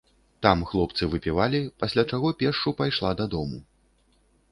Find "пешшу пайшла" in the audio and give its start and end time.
2.39-3.11